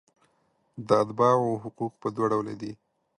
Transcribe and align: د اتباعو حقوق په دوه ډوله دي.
د 0.87 0.89
اتباعو 1.03 1.59
حقوق 1.63 1.93
په 2.01 2.07
دوه 2.15 2.27
ډوله 2.31 2.53
دي. 2.61 2.71